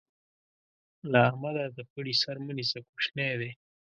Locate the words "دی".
3.39-3.51